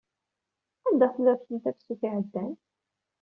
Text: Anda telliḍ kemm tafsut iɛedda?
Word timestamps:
Anda 0.87 1.07
telliḍ 1.13 1.39
kemm 1.45 1.59
tafsut 1.63 2.01
iɛedda? 2.07 2.45